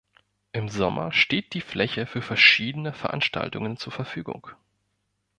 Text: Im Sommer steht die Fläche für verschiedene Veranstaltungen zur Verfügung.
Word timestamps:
Im 0.51 0.67
Sommer 0.67 1.11
steht 1.11 1.53
die 1.53 1.61
Fläche 1.61 2.07
für 2.07 2.23
verschiedene 2.23 2.91
Veranstaltungen 2.91 3.77
zur 3.77 3.93
Verfügung. 3.93 4.47